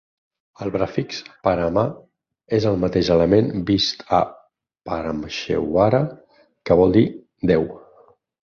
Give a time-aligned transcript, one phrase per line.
[0.65, 1.83] El prefix "parama"
[2.59, 4.23] és el mateix element vist a
[4.91, 6.03] "Parameshwara",
[6.71, 7.07] que vol dir
[7.57, 7.73] déu.